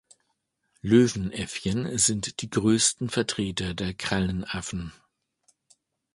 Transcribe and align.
Löwenäffchen 0.81 1.95
sind 1.99 2.41
die 2.41 2.49
größten 2.49 3.11
Vertreter 3.11 3.75
der 3.75 3.93
Krallenaffen. 3.93 4.93